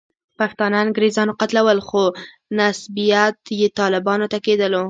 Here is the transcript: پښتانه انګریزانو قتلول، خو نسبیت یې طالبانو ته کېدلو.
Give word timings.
پښتانه 0.39 0.77
انګریزانو 0.85 1.37
قتلول، 1.41 1.79
خو 1.87 2.03
نسبیت 2.57 3.37
یې 3.59 3.67
طالبانو 3.79 4.25
ته 4.31 4.37
کېدلو. 4.45 4.79